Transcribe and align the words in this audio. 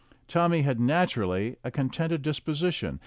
Tommy 0.27 0.63
had 0.63 0.79
naturally 0.79 1.57
a 1.63 1.69
contented 1.69 2.23
disposition. 2.23 2.99